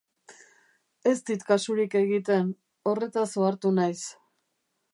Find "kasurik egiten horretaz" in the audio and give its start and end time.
1.49-3.27